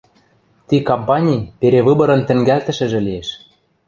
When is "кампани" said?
0.87-1.37